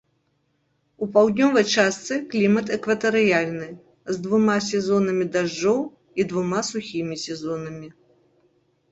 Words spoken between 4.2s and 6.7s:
двума сезонамі дажджоў і двума